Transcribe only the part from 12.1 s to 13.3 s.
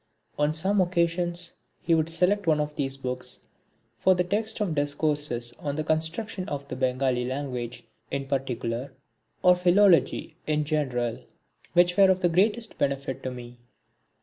the greatest benefit to